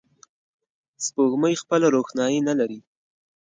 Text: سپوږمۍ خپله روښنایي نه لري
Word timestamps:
سپوږمۍ 1.05 1.55
خپله 1.61 1.87
روښنایي 1.95 2.39
نه 2.47 2.53
لري 2.59 2.79